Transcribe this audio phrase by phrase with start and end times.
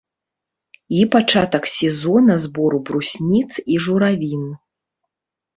[0.99, 4.51] І пачатак сезона збору брусніц і журавін.